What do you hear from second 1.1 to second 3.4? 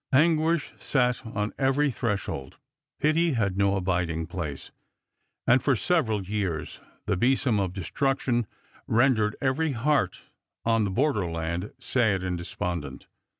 on every threshold, pity